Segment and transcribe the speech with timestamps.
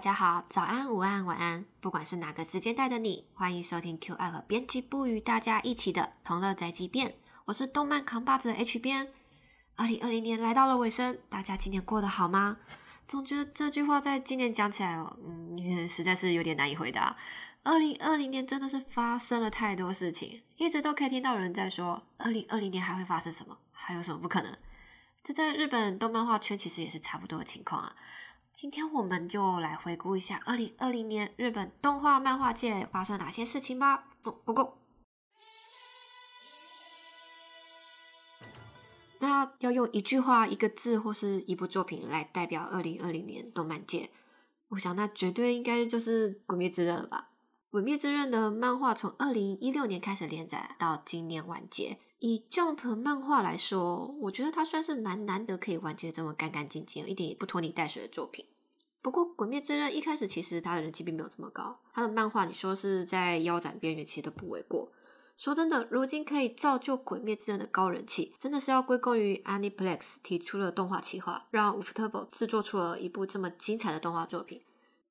[0.00, 7.16] 大家好，早安、午安、晚安，不管是哪个时间带的你，欢迎收听 Q 爱和编辑部与大家一起的同乐宅急便。
[7.44, 9.12] 我是动漫扛把子的 H 编。
[9.76, 12.56] 二零二零年来到了尾声，大家今年过得好吗？
[13.06, 17.14] 总觉得这句话在今年讲起来，嗯，实在是有点难以回答。
[17.62, 23.58] 二零二零年真的是发生了太多事情，一直都可以听到人在说，二零二零年还会发生什么？
[23.70, 24.56] 还有什么不可能？
[25.22, 27.94] 这在日本动漫画圈其实也是差不多的情况啊。
[28.52, 34.08] 今天我们就来回顾一下二零二零年日本动画漫画界发生哪些事情吧。
[34.22, 34.78] 不不过，
[39.20, 44.10] 那要用一句话、一个字或是一部作品来代表二零二零年动漫界，
[44.68, 47.30] 我想那绝对应该就是《鬼灭之刃》了吧。
[47.70, 51.98] 《鬼灭之刃》的漫画从二零一六年开始连载，到今年完结。
[52.20, 58.44] 以 Jump 漫画来说，我觉得它算是蛮难得可以完结这么干干净净、一点也不拖泥带水的作品。
[59.00, 64.92] 不过，《鬼灭之刃》一开始其实它的人气并没有这么高，它的漫画你说是在腰斩边缘，其实都不为过。
[65.38, 74.60] 说真的，如今可以造就《鬼灭之刃》的高人气，真的是要归功于 Aniplex 提出了动画企划，让 Ufotable 制作出了一部这么精彩的动画作品。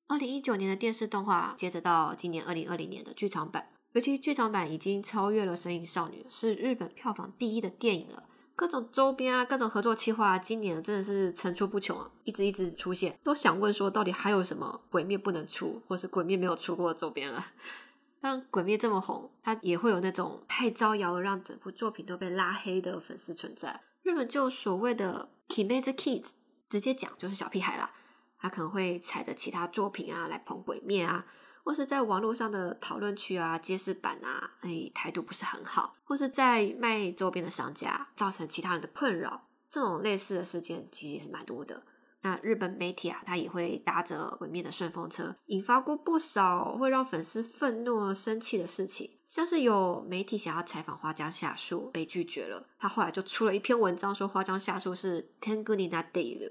[0.06, 3.70] 二零一九年的电视动画，接着到今年二零二零年的剧场版。
[3.92, 8.22] 尤其剧场版已经超越了《神隐少女》，是日本票房第一的电影了。
[8.54, 13.18] 各种周边啊，各种合作企划，今年真的是层出不穷啊，一直一直出现。
[13.24, 17.46] 都想问说，到底还有什么《鬼灭》不能出，或是《鬼灭》没有出过的周边了？
[18.20, 23.80] 当然，《鬼灭》这么红，它也会有那种太招摇而让整部作品都被拉黑的粉丝存在。
[24.02, 26.26] 日本就所谓的 “Kimetsu Kids”，
[26.68, 27.90] 直接讲就是小屁孩啦。
[28.38, 31.26] 他可能会踩着其他作品啊来捧《鬼灭》啊。
[31.70, 41.84] 或是在网络上的讨论区啊、揭示板啊，哎，态度不是很好；或是在卖周边的商家造成其他人的困扰，这种类似的事件其实也是蛮多的。
[42.22, 49.08] 那日本媒体啊，他也会搭着毁灭的顺风车，引发过不少会让粉丝愤怒、生气的事情。
[49.28, 56.50] 像是有媒体想要采访花江夏树，被拒绝了，他后来就出了一篇文章，说花江夏树是 Tenguni na day 的。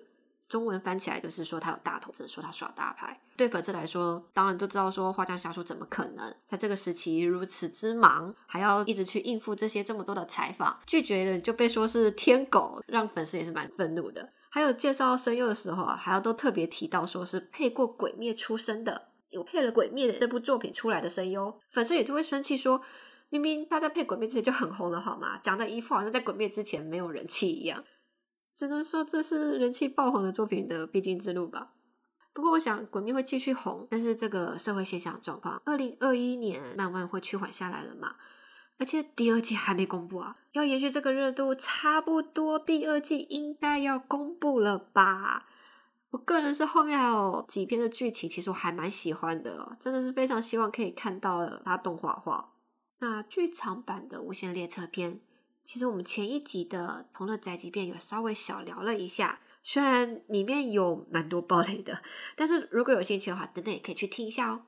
[0.49, 3.17] 中文翻起来就是说他有大头，只能说他耍大牌。
[3.37, 14.27] 对粉丝来说，当然都知道说花江夏树怎么可能在这个时期如此之忙，还要一直去应付这些这么多的采访，拒绝了就被说是天狗，让粉丝也是蛮愤怒的。
[14.49, 22.81] 还有介绍声优的时候啊，还要都特别提到说是配过《鬼灭》出身的，有配了《鬼灭》这部作品出来的声优，粉丝也就会生气说，
[23.29, 25.37] 明明他在配《鬼灭》之前就很红了，好吗？
[25.43, 27.83] 讲的一副好像在《鬼灭》之前没有人气一样。
[28.59, 31.71] 只能说这是人气爆红的作品的必经之路吧。
[32.33, 38.17] 不过我想《鬼灭》会继续红，但是这个社会现象状况，二零二一年慢慢会趋缓下来了嘛？
[38.77, 45.47] 而且第二季还没公布啊，要延续这个热度，差不多第二季应该要公布了吧？
[46.09, 52.51] 我个人是后面还有几篇的剧情，其实我还蛮喜欢的，真的是非常希望可以看到它动画化。
[52.99, 55.13] 那剧场版的《无限列车篇》。
[55.71, 62.01] 其实我们前一集的《同乐宅急便》有稍微小聊了一下，虽然里面有蛮多暴雷的，
[62.35, 64.63] 但是如果有兴趣的话，等等也可以去听一下哦。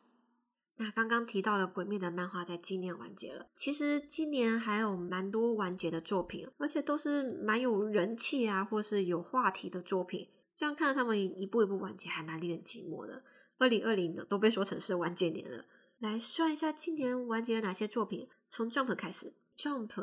[0.75, 10.29] 那刚刚提到的《鬼灭》的漫画在今年完结了，其实今年还有蛮多完结的作品，而且都是蛮有人气啊，或是有话题的作品。
[10.53, 13.23] 这样看他们一步一步完结，还蛮令人寂寞的。
[13.57, 15.65] 二零二零的都被说成是完结年了。
[15.97, 19.33] 来算一下今年完结了哪些作品，从 Jump 开始。
[19.57, 20.01] Jump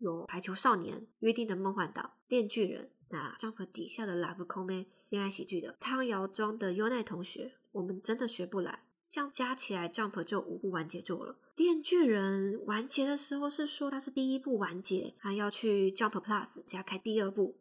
[0.00, 2.90] 有排球少年、约定的梦幻岛、电锯人。
[3.08, 8.84] 那 Jump 底下的 Love Come 恋爱喜剧的汤瑶庄的优奈同学，我们真的学不来。
[9.08, 11.36] 这样加起来，Jump 就五部完结作了。
[11.56, 17.56] 电锯人完结的时候是说它是第一部完结，还要去 Jump Plus 加开第二部。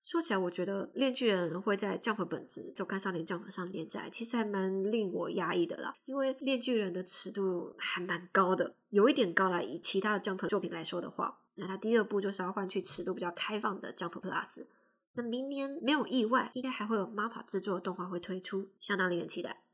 [0.00, 5.96] 说起来，我觉得《炼巨人》会在 Jump 本子周刊少年 Jump 上连载，其实还蛮令我压抑的啦。
[6.04, 9.60] 因为《炼巨人》的尺度还蛮高的，有一点高啦。
[9.60, 14.66] 以其他的 Jump 作品来说的话，那它第二部就是要换去尺度比较开放的 Jump Plus。
[15.14, 19.64] 那明年没有意外，应该还会有 MAPPA 制作的动画会推出，相当令人期待。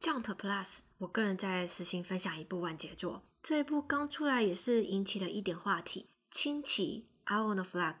[0.00, 7.94] Jump Plus，我个人在私信分享一部完结作，这一部刚出来也是引起了一点话题，《轻骑 I Want a Flag》。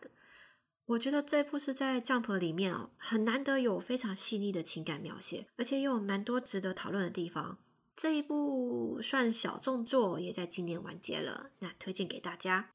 [0.90, 7.58] 我觉得这部是在《Jump》里面哦，很难得有非常细腻的情感描写，而且又有蛮多值得讨论的地方。
[7.94, 12.70] 这一部算小众作，也在今年完结了，那推荐给大家。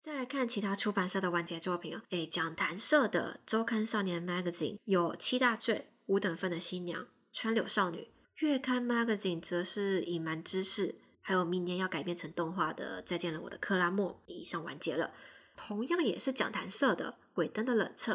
[0.00, 5.74] 再来看其他出版社的完结作品哦，诶，讲谈社的周刊少年 Magazine 有《七大罪》
[6.06, 7.98] 《五等份的新娘》《川柳少女》，
[8.36, 10.88] 月刊 Magazine 则是《隐瞒之事》，
[11.20, 15.12] 还有明年要改编成动画的《再见了我的克拉莫》，以上完结了。
[15.56, 18.12] 同样也是讲谈社的《尾灯的冷彻》，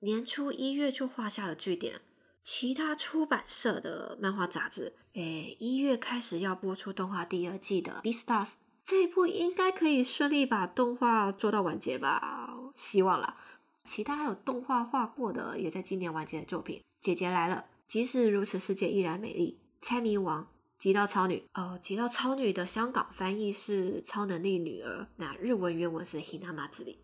[0.00, 2.00] 年初一月就画下了句点。
[2.42, 8.46] 其他出版社的漫画杂志，诶，一月开始要播出动画第二季的《B Stars》，
[8.82, 12.58] 这一部应该可以顺利把动画做到完结吧？
[12.74, 13.36] 希望啦。
[13.84, 20.44] 其他还有动画画过的，也在今年完结的作品，《姐姐来了》，即使如此，世界依然美丽，《猜谜王》。
[20.78, 27.00] 极道超女，呃，极道超女的香港翻译是超能力女儿，那日文原文是 Hinama 之力。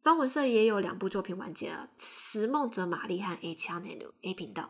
[0.00, 4.62] 方文社也有两部作品完结了，《石梦者玛丽》和《A Channel A 频道》。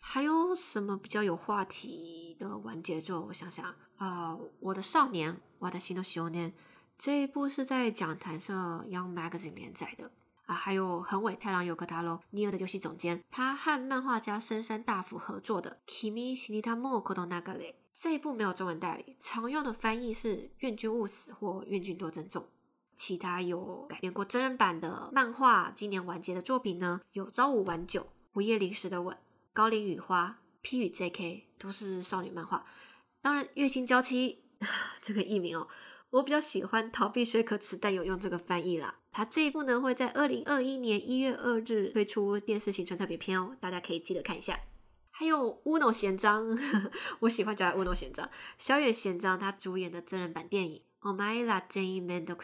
[0.00, 3.26] 还有什么比较有话题的完结作？
[3.28, 6.52] 我想想啊，《我的少年》我的新的少年
[6.98, 8.52] 这一部是在讲谈社
[8.88, 10.10] Young Magazine 连载的。
[10.48, 17.58] 啊，还有横尾太郎有个大喽，尼尔的游戏总监，他和漫画家深山大辅合作的《Kimi Shinita Mo Koto Nagare》
[17.92, 22.42] 这一部没有中文代理，常用的翻译是《愿君勿死》或《愿君多珍重》。
[22.96, 28.00] 其他有改编过真人版的漫画，今年完结的作品呢，有《朝五晚九》
[28.32, 29.14] 《午夜零时的吻》
[29.52, 30.28] 《高岭雨花》
[30.62, 32.64] 《P 与 J K》都是少女漫画。
[33.20, 34.44] 当然，《月薪娇妻
[35.02, 35.68] 》这个译名哦。
[36.10, 38.94] 我比较喜欢逃避虽可耻但有用这个翻译啦。
[39.18, 44.60] 它这一部呢会在二零二一年一月二日推出电视新春特别篇哦，大家可以记得看一下。
[45.10, 46.56] 还有乌诺贤章，
[47.18, 48.30] 我喜欢叫乌诺贤章。
[48.58, 50.82] 小野贤章他主演的真人版电影
[51.12, 52.36] 《Omaira J Mendoza》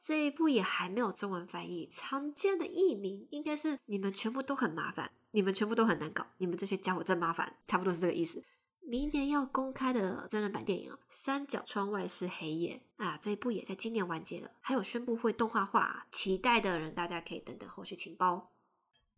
[0.00, 8.40] 这一部也还没有中文翻译，常见的译名应该是你们全部都很麻烦，你们全部都很难搞，你们这些家伙真麻烦，差不多是这个意思。
[8.84, 14.50] 明年要公开的真人版电影《三角窗外是黑夜》啊，这一部也在今年完结了。
[14.60, 18.52] 还有宣布会动画化，期待的人大家可以等等后续情报。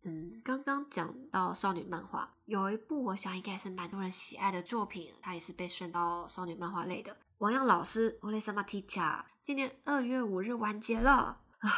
[0.03, 7.17] 嗯，刚刚讲到少女漫画，有一部我想应该是蛮多人喜爱的作品，它也是被选到少女漫画类的。
[7.39, 9.01] 王阳老师《Ole Sama Teacher》
[9.41, 11.71] 今年二月五日完结了啊，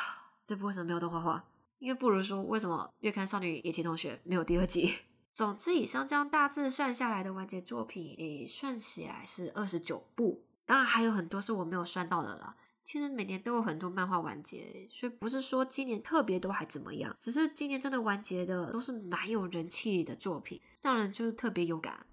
[0.46, 1.46] 这部为什么没有动画化？
[1.80, 4.94] 因为不如说为什么月刊少女野崎同学没有第二季？
[5.38, 10.44] 总之，以上这样大致算下来的完结作品，诶，算起来是二十九部。
[10.66, 12.56] 当然还有很多是我没有算到的了。
[12.84, 22.04] 其实每年都有很多漫画完结，所以不是说今年特别多还怎么样，只是今年真的完结的都是蛮有人气的作品，让人就是特别有感。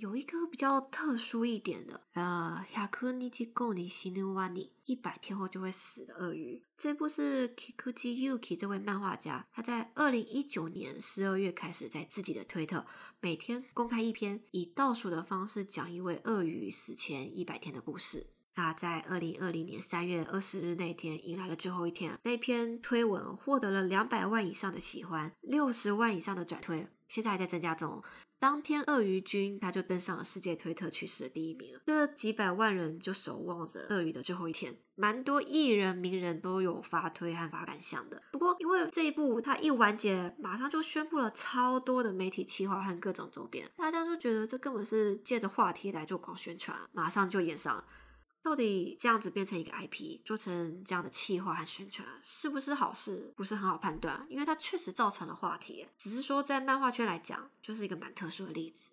[0.00, 6.62] 有一个比较特殊一点的，呃，《百日後に死ぬワニ》一百天后就会死的鳄鱼。
[6.76, 12.84] 这部是 Kikuchi Yuki 这位漫画家，他在二零一九年十二月开始在自己的推特
[13.20, 18.26] 每天公开一篇，以倒数的方式讲一位鳄鱼死前一百天的故事。
[18.56, 28.02] 那在二零二零年三月二十日那天，迎来了最后一天，那篇推文获得了两百万以上的喜欢，六十万以上的转推，现在还在增加中。
[28.41, 31.81] 当天，鳄鱼君他就登上了世界推特去世的第一名了。
[31.85, 38.19] 这几百万人就守望着鳄鱼的最后一天，蛮多艺人名人都有发推和发感想的。
[38.31, 47.85] 不过，因为这一部他一完结，马上就宣布了超多的媒体企划和各种周边，大家就觉得这根本是借着话题来做广宣传，马上就演上了。
[48.43, 53.33] 到底这样子变成一个 IP，做成这样的企划和宣传，是不是好事？
[53.37, 55.87] 不是很好判断，因为它确实造成了话题。
[55.97, 58.91] 只是说在漫画圈来讲，就是一个蛮特殊的例子。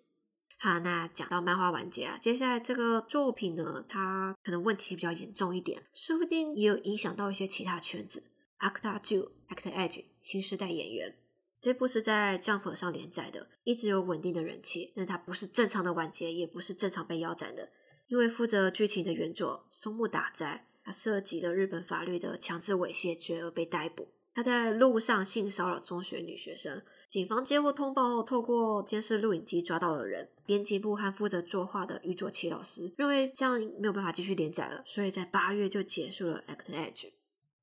[0.59, 8.25] 好，那讲到漫画完结啊，接下来这个作品呢，它可能问题比较严重一点，说不定也有影响到一些其他圈子。
[8.59, 11.15] Acta Two Act Edge 新时代演员，
[11.61, 17.69] 这部是在 Jump 上连载的，一直有稳定的人气，但它不是正常的完结，也不是正常被腰斩的。
[18.09, 24.09] 因为负责剧情的原作松木打在，他涉及了日本法律的强制猥亵罪而被逮捕。
[24.33, 30.29] 他在路上性骚扰中学女学生，警方接获通报后，透过监视录影机抓到了人。
[30.45, 36.93] 编辑部和负责作画的宇佐奇老师认为这样没有办法继续连载了，所以在八月就结束了《Act Edge》。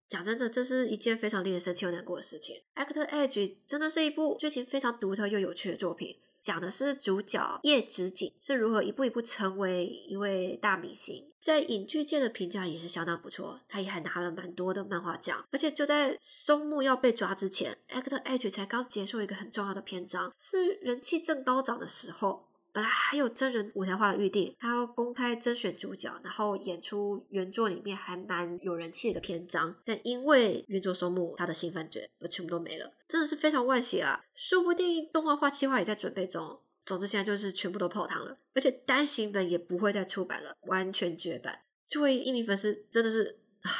[0.08, 2.62] 讲真的，这是一件非常令人生气又难过的事情。
[2.80, 6.16] 《Act Edge》真的是一部剧情非常独特又有趣的作品。
[6.46, 13.58] 讲的是主角叶直景是如何一步一步成为一位大明星，在影剧界的评价也是相当不错。
[13.68, 22.46] 他也还拿了蛮多的漫画奖，而且就在松木要被抓之前，Actor H 才刚结束一个很重要的篇章，是人气正高涨的时候。
[22.76, 34.20] 本来还有真人舞台化的预定，他要公开甄选主角，然后演出原作里面还蛮有人气的一个篇章，但因为原作收幕，他的新番剧而全部都没了，真的是非常惋惜啊！
[34.34, 36.60] 说不定动画化计划也在准备中。
[36.84, 41.60] 总之现在就是全部都泡汤了，而且单行本也不会再出版了，完全绝版。
[41.88, 43.70] 作为一名粉丝，真的是啊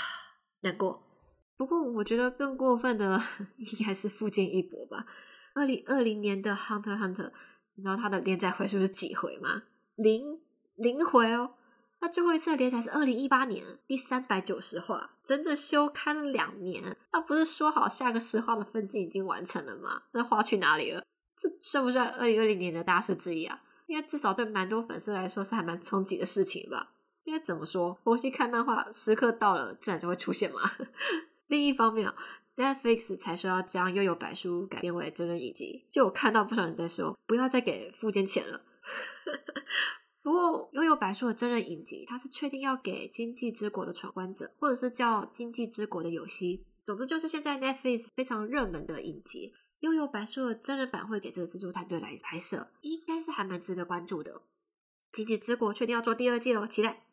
[0.62, 1.02] 难过。
[1.58, 3.20] 不过我觉得更过分的
[3.60, 5.04] 应该是富坚义博吧。
[5.52, 7.30] 二零二零年的《Hunter Hunter》。
[7.76, 9.62] 你知道他的连载回数是几回吗？
[9.94, 10.40] 零
[10.74, 11.54] 零回哦。
[12.00, 16.96] 那最后一次的连载是二零一八年第三百九十话，整整休刊了两年。
[17.12, 20.02] 那不是说好下个十话的分镜已经完成了吗？
[20.12, 21.02] 那话去哪里了？
[21.38, 23.62] 这算不算二零二零年的大事之一啊？
[23.86, 26.92] 应该至少对蛮多粉丝来说是还蛮冲击的事情吧？
[27.24, 27.98] 应该怎么说？
[28.04, 30.60] 佛系看漫画时刻到了，自然就会出现嘛。
[31.48, 32.14] 另一方面啊
[32.56, 38.62] ，Netflix 才说要将《悠悠白书》改编为真人影集，就我看到不少人在说，不要再给富坚钱了。
[40.22, 46.58] 不过，《悠悠白书》的真人影集，它是确定要给《经济之国的闯关者》，或者是叫《经济之国的游戏》。
[46.86, 54.32] 总之，就是现在 Netflix 非常热门的影集，《悠悠白书》的真人版会给这个制作团队来拍摄，应该是还蛮值得关注的。
[55.12, 57.06] 《经济之国》确定要做第二季喽，期待。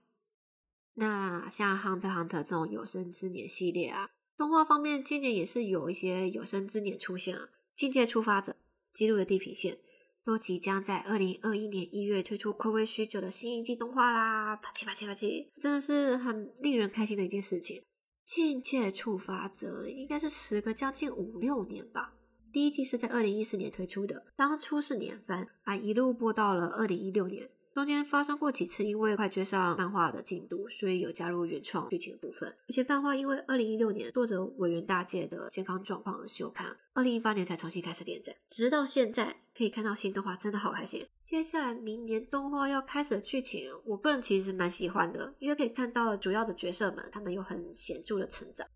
[0.96, 8.52] 那像《Hunter Hunter》这种有生之年系列啊，动画方面今年也是有一些有生之年出现了，《境界触发者》、
[8.94, 9.76] 《记录的地平线》。
[10.26, 14.56] 都即将在二零二一年一月推出暌违许久的新一季动画啦！
[14.56, 17.84] 啪叽啪叽啪叽，真的是很令人开心的一件事情。
[18.26, 22.14] 境界触发者应该是时隔将近五六年吧，
[22.54, 27.50] 第一季是在二零一四年推出的，当初是年番，啊一路播到了二零一六年。
[27.74, 32.48] 中间发生过几次，因为快追上漫画的进度，所以有加入原创剧情的部分。
[32.68, 41.08] 而且漫画因为二零一六年作者委员大介的健康状况而休刊，二零一八年才重新开始连载，直到现在可以看到新动画，真的好开心。
[41.24, 48.68] 接下来明年动画要开始的剧情，我个人其实蛮喜欢的，因为可以看到主要的角色们他们有很显著的成长。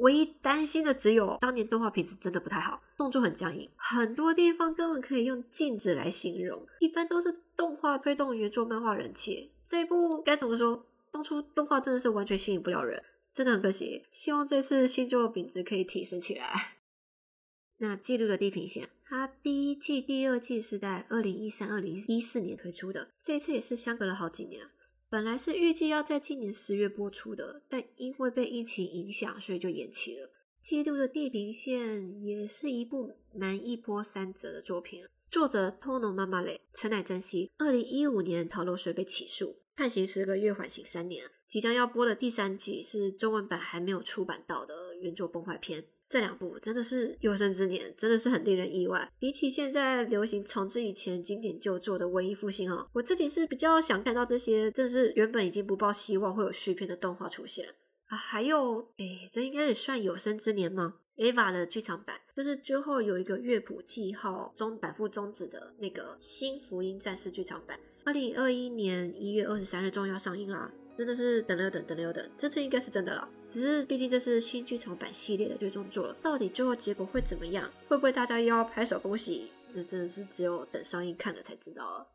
[0.00, 6.66] 唯一担心的只有当年动画品质真的不太好，动作很僵硬，很多地方根本可以用镜子来形容。
[6.80, 10.84] 一般都是动画推动原作漫画人气，这一部该怎么说？
[11.12, 13.02] 当初动画真的是完全吸引不了人，
[13.34, 14.06] 真的很可惜。
[14.10, 16.76] 希望这次新作品质可以提升起来。
[17.78, 24.68] 那记录的地平线，它第一季、第二季是在二零一三、二零一四年推出的，这一次也是相隔了好几年。
[25.10, 30.30] 本来是预计要在今年十月播出的，但因为被疫情影响，所以就延期了。
[30.62, 41.24] 基督的地平线也是一部蛮一波三折的作品，作者 Tono 妈妈嘞，陈乃珍惜，二零一五年逃漏税被起诉，判刑十个月，缓刑三年。
[41.48, 45.84] 即将要播的第三季是中文版还没有出版到的原作崩坏篇。
[46.10, 49.08] 这两部真的是有生之年，真的是很令人意外。
[49.20, 57.64] 比起现在流行重置以前经典旧作的文艺复兴哦，我自己是比较想看到这些，真的是原本已经不抱希望会有续篇的动画出现
[58.06, 58.16] 啊。
[58.16, 70.72] 还有，哎，这应该也算有生之年吗？Eva 的剧场版，就是最后有一个乐谱记号中反复终止的那个新福音战士剧场版，二零二一年一月二十三日终于要上映啦。
[70.96, 73.28] 真的是等了又等，等了又等，这次应该是真的了。
[73.48, 77.70] 只是毕竟这是新剧场版系列的最终作，到底最后结果会怎么样？
[77.88, 79.50] 会不会大家又要拍手恭喜？
[79.72, 82.08] 那真的是只有等上映看了才知道了。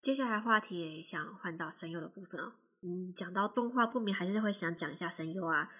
[0.00, 2.52] 接下来话题想换到声优的部分哦。
[2.82, 5.70] 嗯，讲到动画，不免还是会想讲一下声优啊。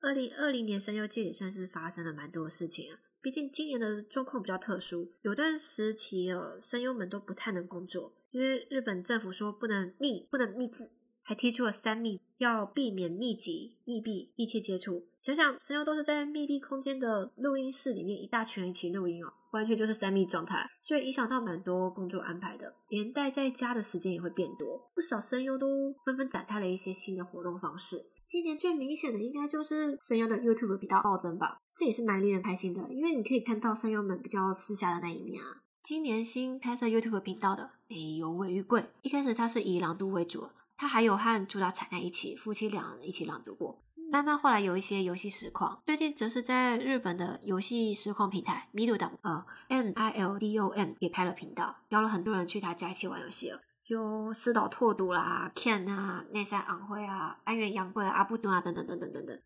[0.00, 2.98] 二零二零年声优界也算是发生了蛮多事情啊。
[3.22, 10.90] 毕竟今年的状况比较特殊，有段时期哦，声优们都不太能工作，因为日本政府说不能密，不能密字。
[11.24, 15.06] 还提出了三密，要避免密集、密闭、密切接触。
[15.18, 24.90] 想想声优都是在密闭空间的录音室里面，一大群人一起录音哦，完全就是三密状态，所以影响到蛮多工作安排的，连带在家的时间也会变多。
[24.94, 28.04] 不少声优都纷纷展开了一些新的活动方式。
[28.28, 35.62] 今年最明显的应该就是声优的 YouTube 频道暴增吧，这也是蛮令人开心的，因为你可以看到声优们比较私下的那一面啊。
[35.82, 40.48] 今年新开设 YouTube 频道的，诶，有尾玉贵，一开始他是以朗读为主。
[40.76, 43.82] 他还有和主角彩奈一起，夫妻俩一起朗读过。
[44.12, 59.40] 慢慢后来有一些游戏实况，最近则是在日本的游戏实况平台 Mildo 呃 M I L D O M 也开了频道，邀了很多人去他家一起玩游戏了，有四岛拓笃啦、Ken 啊、内山昂辉啊、安原洋贵啊、阿布顿啊等等等等等等。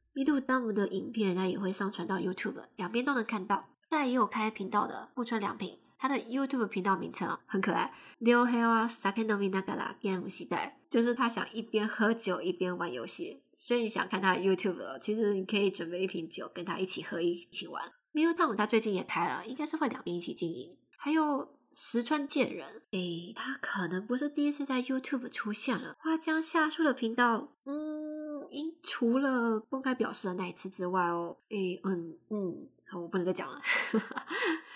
[0.61, 3.69] 姆的影片他也会上传到 YouTube，两边都能看到。
[3.89, 5.79] 但也有开频道的富春良平。
[5.99, 13.43] 他的 YouTube 频道名称很可爱，Leo Hea Sakenomi Nagara Game 时代，就是他想一边喝酒一边玩游戏。
[13.55, 17.93] 所以你想看他 YouTube，其实你可以准备一瓶酒跟他一起喝一起玩。
[18.13, 20.77] Milton 他最近也开了，应该是会两边一起经营。
[20.97, 25.97] 还有石川健人，诶，他可能不是第一次在 YouTube 出现了。
[25.99, 33.61] 花江夏树的频道，嗯，因除了公开表示的那一次之外哦，诶，嗯嗯，好，我不能再讲了。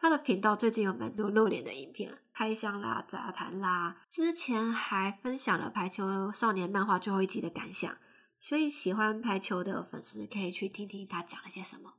[0.00, 7.96] 他的频道最近有蛮多露脸的影片，开箱啦、杂谈啦，之前还分享了《排球少年》漫画最后一集的感想，
[8.38, 11.94] 所以喜欢排球的粉丝可以去听听他讲了些什么。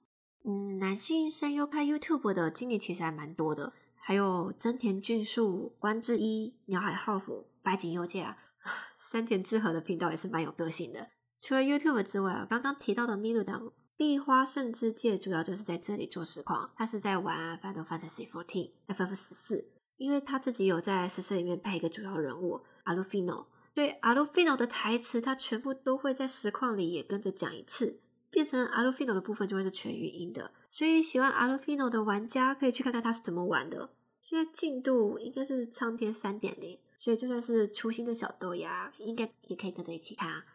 [0.46, 8.38] 嗯，男性声优拍 YouTube 的今年其实还蛮多的，还有真田俊树、关智一、鸟海浩辅、白井优介啊，
[8.98, 11.10] 山田智和的频道也是蛮有个性的。
[11.38, 13.74] 除了 YouTube 之外啊，刚刚提到的 Milu 党。
[14.00, 18.46] 地花圣之界主要就是在这里做实况，他是在玩《Final Fantasy XIV》
[18.88, 33.90] FF 十四，因为他自己有在十四里面配一个主要人物阿鲁菲诺，所以阿鲁菲诺的台词他全部都会在实况里也跟着讲一次，变成阿鲁菲诺的部分就会是全语音的，所以喜欢阿鲁菲诺的玩家可以去看看他是怎么玩的。
[34.22, 40.46] 现在进度应该是苍天三点零，所以就算是初心的小豆芽，应该也可以跟着一起看啊。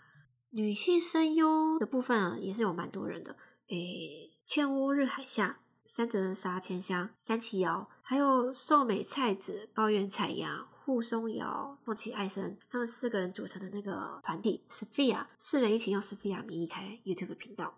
[0.57, 3.37] 女性声优的部分啊，也是有蛮多人的，
[3.71, 17.75] 诶，千屋日海夏、三泽沙千香、三崎遥，还有寿美菜子、高原彩阳、户松遥、梦崎爱生，他们四个人组成的那个团体 Sophia，四人一起用 Sophia 名义开 YouTube 频道。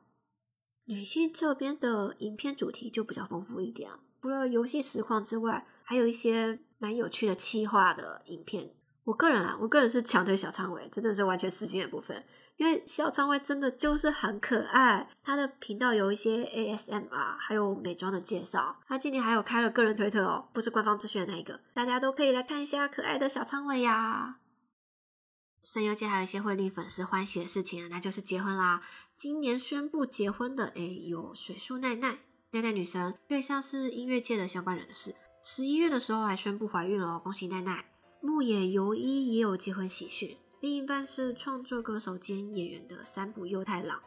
[0.85, 8.75] 女性这边的影片主题就比较丰富一点啊，除了游戏实况之外，还有一些蛮有趣的企划的影片。
[9.05, 12.23] 我个人啊，我个人是强推小仓尾，这真的是完全私心的部分。
[12.57, 18.81] 因为小仓威真的就是很可爱，他的频道有一些 ASMR，还有美妆的介绍。
[18.87, 24.39] 他今年还有开了个人推特哦，不是官方资讯的那一个，大家都可以来看一下可爱的小仓威呀。
[25.63, 28.81] 声优界还有一些会令粉丝欢喜的事情啊，那就是结婚啦。
[29.17, 32.21] 今年宣布结婚的，诶有水树奈奈，
[32.53, 35.15] 奈奈女神，对象是音乐界的相关人士。
[35.43, 37.85] 十一月的时候还宣布怀孕了，恭喜奈奈。
[38.23, 40.39] 牧野由依也有结婚喜讯。
[40.67, 44.01] 另一半是创作歌手兼演员的山浦佑太郎，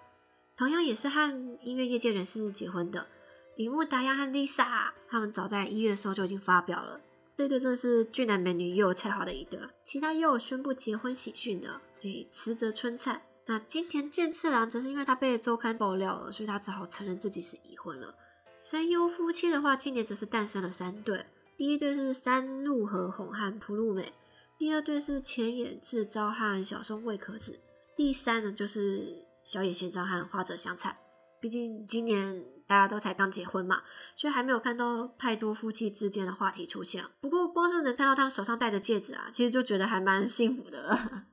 [0.58, 3.08] 同样也是和音乐业界人士结婚的
[3.56, 7.00] 铃木达央和 Lisa，他们早在一月的时候就已经发表了。
[7.38, 9.58] 这对真是俊男美女又有才华的一对。
[9.86, 13.26] 其他又有宣布结婚喜讯的，诶，池泽春菜。
[13.46, 18.14] 那金田健次郎则是因为他被周刊爆料了，所以他只好承认自己是已婚了。
[18.60, 21.26] 声优夫妻的话，今年则是诞生了三对，
[21.56, 24.12] 第一对是山路和红和普露美。
[24.60, 27.62] 第二对是前野智昭和小松未可子，
[27.96, 31.00] 第三呢就是小野贤章和花泽香菜。
[31.40, 33.82] 毕竟今年大家都才刚结婚嘛，
[34.18, 37.06] 所以还没有看到太多夫妻之间的话题出现。
[37.22, 41.28] 不过光是能看到他们手上戴着戒指啊，其实就觉得还蛮幸福的了。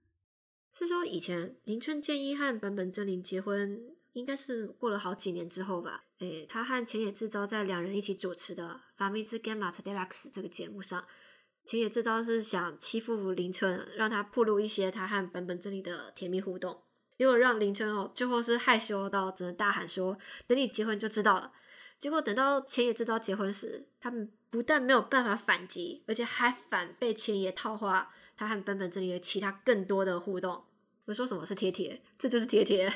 [0.72, 3.78] 是说以前林春健一和本本真绫结婚，
[4.14, 6.04] 应该是过了好几年之后吧？
[6.20, 11.04] 诶，他和前野智昭在两人一起主持的《法米兹 Gamma Deluxe》这个节目上。
[11.70, 16.82] 前野这招是想欺负林春，让他暴露一些他和本本真理的甜蜜互动，
[17.16, 21.52] 结果让林春哦最后是害羞到只能大喊说：“等你结婚就知道了。”
[21.96, 30.64] 结果等到前野这招结婚时，他们不但没有办法反击，而且还反被前野套话他和本本真理的其他更多的互动。
[31.04, 32.02] 我说什么是贴贴？
[32.18, 32.92] 这就是贴贴。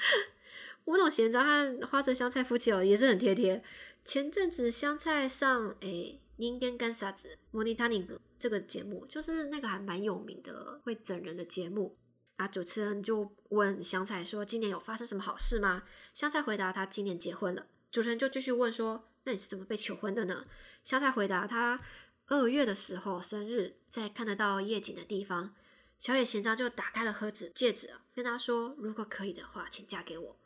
[0.86, 3.62] 吴董贤章和花泽香菜夫妻哦也是很贴贴。
[4.02, 6.22] 前阵子香菜上诶。
[6.36, 7.38] 您跟干啥子？
[7.50, 11.96] 模拟他那个这个节目，就是那个还蛮有名的会整人的节目
[12.36, 12.46] 啊。
[12.46, 20.46] 主持人就问香菜说：“今年有发生什么好事吗？”香菜回答：“他今年结婚了。”主持人就继续问说：“那你是怎么被求婚的呢？”
[20.84, 21.80] 香菜回答：“他
[22.26, 25.54] 二月的时候生日，在看得到夜景的地方，
[25.98, 30.36] 小野贤章就打开了盒子戒指，跟他说：如果可以的话，请嫁给我。”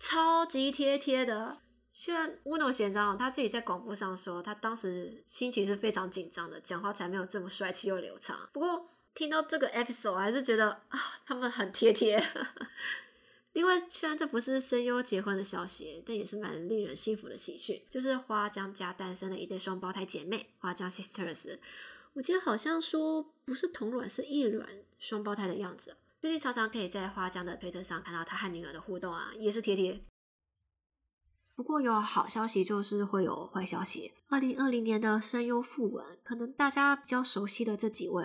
[0.00, 1.58] 超级贴贴的。
[2.00, 8.48] 虽然乌诺贤章他自己在广播上说，他当时心情是非常紧张的，讲话才没有这么帅气又流畅。
[8.52, 12.24] 不过听到这个 episode，我还是觉得啊，他们很贴贴。
[13.52, 21.58] 另外，虽然这不是声优结婚的消息，但也是蛮令人幸福的喜讯，就是花江家诞生了一对双胞胎姐妹，花江 sisters。
[22.12, 24.68] 我记得好像说不是同卵，是异卵
[25.00, 25.96] 双胞胎的样子。
[26.20, 30.00] 最近常常可以在花江的推特上看到他和女儿的互动啊，也是贴贴。
[31.58, 34.12] 不过有好消息，就是会有坏消息。
[34.28, 38.24] 二零二零年的声优复文，可能大家比较熟悉的这几位，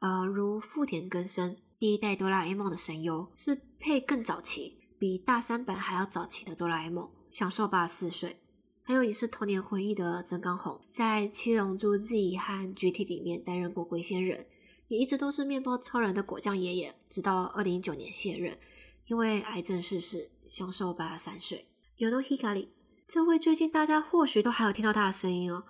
[0.00, 8.40] 呃，如富田根生，第一代哆啦 A 梦的声优，是配更早期，比大三版还要早期的哆啦 A 梦，享受八四岁。
[8.82, 14.48] 还有也是童年回忆的曾刚宏，在七龙珠 Z 和 GT 里面担任过龟仙人，
[14.88, 18.58] 也一直都是面包超人的果酱爷爷，直到二零一九年卸任，
[19.06, 21.68] 因为癌症逝世，享受八十三岁。
[22.02, 22.68] 有诺希卡里，
[23.06, 25.62] 这位最近大家或许都还有听到他的声音哦。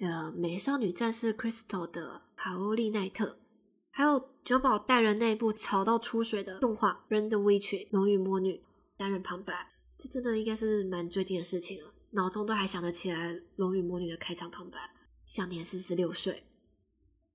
[0.00, 3.38] 呃，美少女战士 Crystal 的卡欧利奈特，
[3.90, 8.62] 还有九保带人那部吵到出水的动画《Run the Witch》龙与魔女
[8.98, 9.54] 担任旁白，
[9.96, 11.94] 这真的应该是蛮最近的事情了。
[12.10, 14.76] 脑中都还想得起来龙与魔女的开场旁白，
[15.24, 16.44] 享年四十六岁。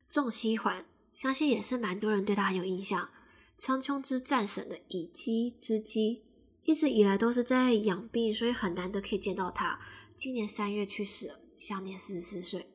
[0.08, 3.10] 仲西环，相信也是蛮多人对他很有印象。
[3.58, 6.26] 苍穹之战神的乙姬之姬。
[6.64, 9.80] 一直以来都是在养病，所以很难得可以见到他。
[10.16, 12.68] 今年三月去世，享年四十四岁。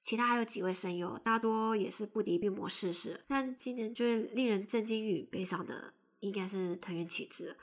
[0.00, 3.20] 其他还有几位声优，大多也是不敌病魔逝世。
[3.26, 7.56] 但今年最令人震惊与悲伤的，应该是藤原启之。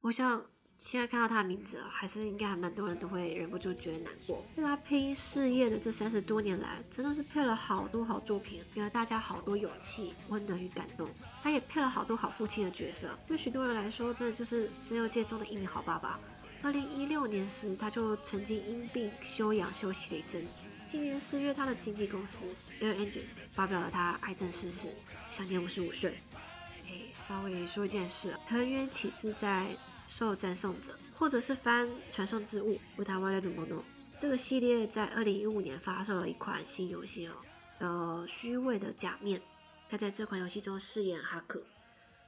[0.00, 4.44] 我想现在看到他的名字，还是应该还蛮多人都会忍不住觉得难过。
[4.56, 11.10] 在他配音事业的这三十多年来，真的是配了好多好作品，给了大家好多勇气、温暖与感动。
[11.42, 16.18] 他也配了好多好父亲的角色，对许多人来说，真的就是声优界中的一名好爸爸。
[16.62, 20.68] 二零一六年时，他就曾经因病休养休息了一阵子。
[20.86, 22.44] 今年四月，他的经纪公司
[22.80, 24.94] Air Angels 发表了他癌症逝世，
[25.30, 26.18] 享年五十五岁。
[26.86, 29.66] 诶，稍微说一件事，藤原启志在。
[30.08, 33.84] 受赞颂者，或者是翻传送之物，乌塔瓦雷鲁莫诺。
[34.18, 37.36] 这个系列在二零一五年发售了一款新游戏哦，
[37.78, 39.40] 呃，虚伪的假面。
[39.90, 41.62] 他在这款游戏中饰演哈克。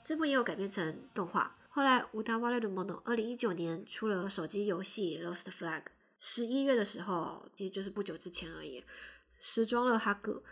[0.05, 1.57] 这部也有改编成动画。
[1.71, 5.81] 后来乌塔瓦雷鲁莫诺二零一九年出了手机游戏《Lost Flag》，
[6.19, 8.85] 十一月的时候，也就是不久之前而已，
[9.39, 10.43] 时装了哈克。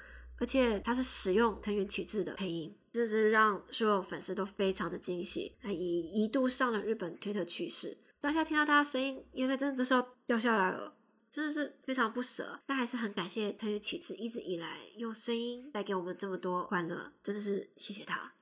[0.40, 7.96] 而且他是使用藤原启志的配音，这是让所有粉丝都非常的惊喜，还一一度上了日本推特趋势。
[8.20, 10.96] 当下听到他的声音，眼泪真的这时候掉下来了，
[11.30, 12.60] 真的是非常不舍。
[12.66, 18.34] 但还是很感谢藤原启志一直以来用声音带给我们这么多欢乐，真的是谢谢他。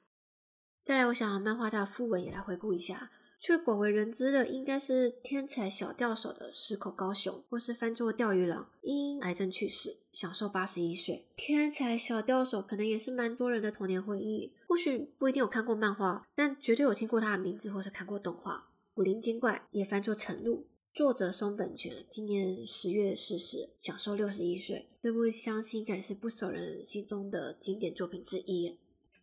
[0.83, 3.11] 再来，我想漫画家的副文也来回顾一下。
[3.39, 11.27] 却广为人知的应该是天才小钓手的石口高雄，或是翻作钓鱼郎，因癌症去世，享受八十一岁。
[11.37, 18.69] 天才小钓手可能也是蛮多人的童年回忆，或许不一定有看过漫画，但绝对有听过他的名字，或是看过动画。
[18.95, 24.89] 古灵精怪也翻作晨露，作者松本泉今年十月逝世，享受六十一岁。
[25.03, 28.79] 这部相信应该是不少人心中的经典作品之一。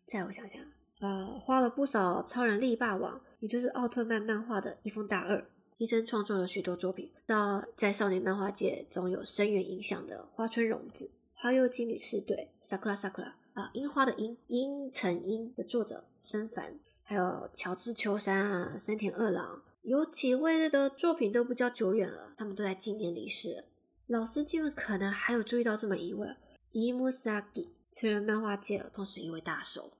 [0.06, 0.62] 再我想想。
[1.00, 7.10] 呃，花了不少超人力霸王，也就是奥特曼漫画的一峰大二，一生创作了许多作品。
[7.26, 23.64] 到在少年漫画界中有深远影响的花村荣子、花幼金女士队、sakura sakura 啊，樱花的樱，樱成樱的作者深凡，还有乔治秋山啊、森田二郎，有几位的作品都比较久远了，他们都在今年离世。
[24.06, 26.28] 老司机们可能还有注意到这么一位
[26.72, 29.92] 伊木萨吉，成人漫画界同时一位大手。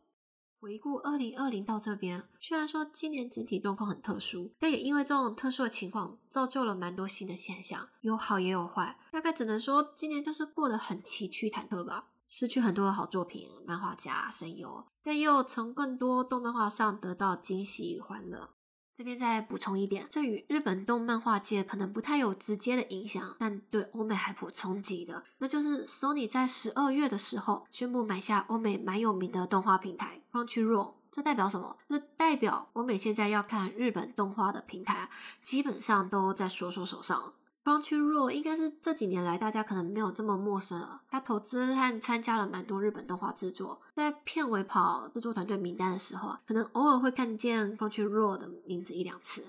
[0.64, 8.98] 回顾二零二零到这边，虽然说今年整体状况很特殊，但也因为这种特殊的情况，造就了蛮多新的现象，有好也有坏。
[9.12, 18.48] 大概只能说今年就是过得很崎岖忐忑吧，失去很多的好作品、漫画家、声优，但又从更多动漫画上得到惊喜与欢乐。
[18.97, 30.95] 这边再补充一点，这与日本动漫画界可能不太有直接的影响，但对欧美还颇冲击的，那就是 Sony 在十二月的时候宣布买下欧美蛮有名的动画平台 Crunchyroll。
[31.11, 31.77] 这代表什么？
[31.89, 35.09] 这代表欧美现在要看日本动画的平台，
[35.43, 37.35] 基本上都在说说手上。
[37.64, 41.00] Crunchyroll 应该是这几年来大家可能没有这么陌生了。
[41.09, 49.46] 他投资和参加了蛮多日本动画制作，在片尾跑制作团队名单的时候啊，可能偶尔会看见 Crunchyroll 的名字一两次。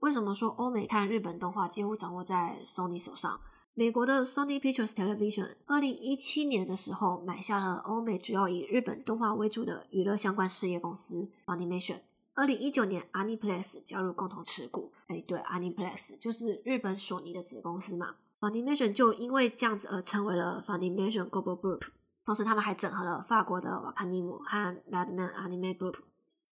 [0.00, 3.40] 为什么说欧美看日本动画几乎掌握在 Sony 手上？
[3.74, 12.00] 美国的 Sony Pictures Television 二零一七年的时候买下了欧美主要以日本动画为主的娱乐相关事业公司 Animation。
[12.36, 14.92] 二零一九年，Aniplex 加入共同持股。
[15.06, 18.16] 哎，对，Aniplex 就是日本索尼的子公司嘛。
[18.38, 21.80] Funimation 就因为这样子而成为了 Funimation Global Group。
[22.26, 25.94] 同时，他们还整合了法国的瓦卡尼姆和 Madman Anime Group。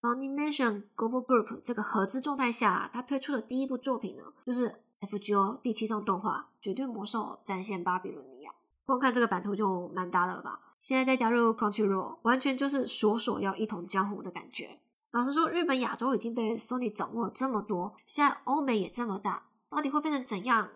[0.01, 8.49] Funimation Global Group 这个合资状态下，它推出的第一部作品呢，就是 FGO 第七章动画《绝对魔兽战线巴比伦尼亚》。
[8.87, 10.59] 光看这个版图就蛮大的了吧？
[10.79, 14.79] 现在再加入 Crunchyroll，完全就是索索要一统江湖的感觉。
[15.15, 20.69] 老实说，日本、亚洲已经被 Sony 掌握了这么多，现在欧美也这么大，到底会变成怎样？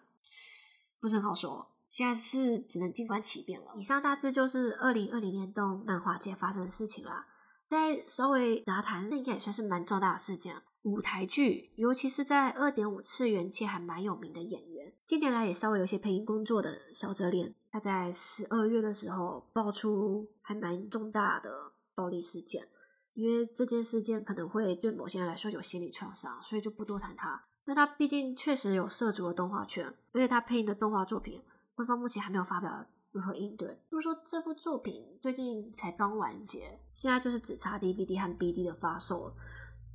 [1.02, 1.68] 不是很好说。
[1.86, 3.74] 现在是只能静观其变了。
[3.76, 7.28] 以上大致就是二零二零年动漫画界发生的事情啦。
[7.68, 10.56] 再稍微杂谈，那应该也算是蛮重大的事件。
[10.84, 22.70] 舞台剧，尤其是在二点五次元界还蛮有名的演员，近年来也稍微有些配音工作的小泽恋，他在十二月的时候爆出还蛮重大的暴力事件。
[23.14, 27.46] 因为这件事件可能会对某些人来说有心理创伤，所以就不多谈他。
[27.66, 31.44] 但他毕竟确实有涉足了动画圈，而且他配音的动画作品，
[31.76, 33.68] 官方目前还没有发表如何应对。
[33.68, 39.36] 比如说这部作品最近才刚完结，现在就是只差 DVD 和 BD 的发售，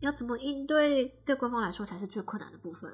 [0.00, 2.92] 要怎么应对，对官方来说才是最困难的部分。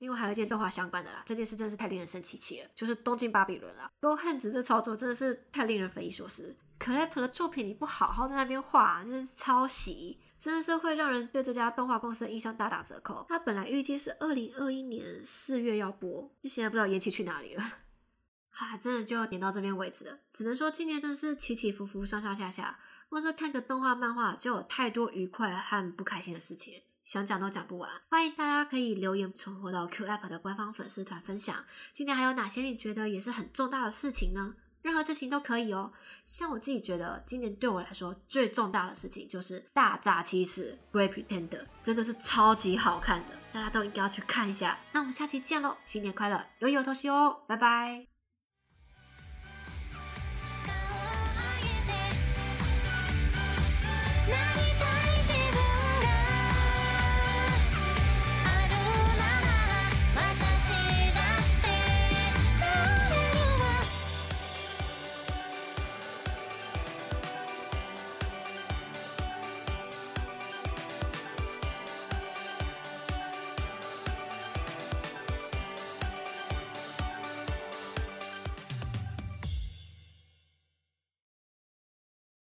[0.00, 6.54] 另外还有一件动画相关的啦，这件事真的是太令人生气气了，就是东京巴比伦啦，勾汉子这操作真的是太令人匪夷所思。
[6.78, 13.24] Clap 的作品你不好好在那边画，就是抄袭，真的是会让人对这家动画公司的印象大打折扣。
[13.28, 17.62] 它本来预计是二零二一年四月要播，就现在不知道延期去哪里了。
[18.50, 20.18] 哈， 真的就要点到这边为止了。
[20.32, 22.78] 只能说今年真的是起起伏伏，上上下下。
[23.08, 26.82] 光是看个动画漫画就有太多愉快和不开心的事情。
[27.04, 27.90] 想讲都讲不完。
[28.08, 34.56] 欢迎大家可以留言存活到 Q App 的官方粉丝团分享，今年还有哪些你觉得也是很重大的事情呢？
[34.84, 35.90] 任何事情都可以哦。
[36.26, 41.48] 像我自己觉得，今年对我来说最重大的事情就是《大诈欺师 Great Pretender》，
[41.82, 44.78] 真的是超级好看的，大家都应该要去看一下。
[44.92, 48.13] 那我们下期见喽，新年快乐，有有头西哦，拜拜。